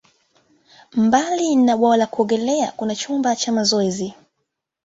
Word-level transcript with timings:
Mbali 0.93 1.55
na 1.55 1.73
bwawa 1.79 1.97
la 1.97 2.07
kuogelea, 2.07 2.71
kuna 2.71 2.95
chumba 2.95 3.35
cha 3.35 3.51
mazoezi. 3.51 4.13